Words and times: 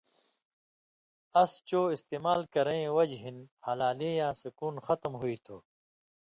اس 1.41 1.51
چو 1.67 1.79
استعمال 1.95 2.39
کرَیں 2.53 2.83
وجہۡ 2.97 3.21
ہِن 3.23 3.37
ہلالیں 3.65 4.15
یاں 4.19 4.33
سُکُون 4.41 4.75
ختم 4.87 5.11
ہُوئ 5.19 5.37
تُھو 5.45 5.57